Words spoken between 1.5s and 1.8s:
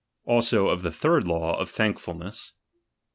of